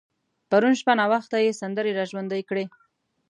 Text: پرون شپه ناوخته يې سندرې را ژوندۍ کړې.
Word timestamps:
پرون 0.49 0.73
شپه 0.79 0.93
ناوخته 0.99 1.37
يې 1.45 1.51
سندرې 1.61 1.91
را 1.97 2.05
ژوندۍ 2.11 2.41
کړې. 2.49 2.65